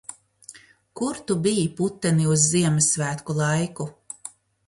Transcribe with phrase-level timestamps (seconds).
[1.01, 3.87] Kur tu biji, puteni, uz Ziemassvētku laiku?